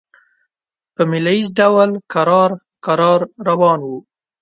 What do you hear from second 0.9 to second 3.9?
په مېله ییز ډول کرار کرار روان